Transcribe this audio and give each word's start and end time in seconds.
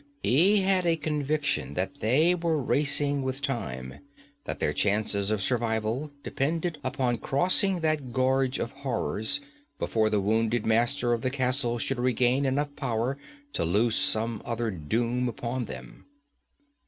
He 0.23 0.61
had 0.61 0.87
a 0.87 0.95
conviction 0.95 1.75
that 1.75 1.99
they 1.99 2.33
were 2.33 2.57
racing 2.59 3.21
with 3.21 3.39
time, 3.43 3.99
that 4.45 4.59
their 4.59 4.73
chances 4.73 5.29
of 5.29 5.43
survival 5.43 6.09
depended 6.23 6.79
upon 6.83 7.19
crossing 7.19 7.81
that 7.81 8.11
gorge 8.11 8.57
of 8.57 8.71
horrors 8.71 9.41
before 9.77 10.09
the 10.09 10.19
wounded 10.19 10.65
Master 10.65 11.13
of 11.13 11.21
the 11.21 11.29
castle 11.29 11.77
should 11.77 11.99
regain 11.99 12.45
enough 12.47 12.75
power 12.75 13.15
to 13.53 13.63
loose 13.63 13.97
some 13.97 14.41
other 14.43 14.71
doom 14.71 15.29
upon 15.29 15.65
them. 15.65 16.05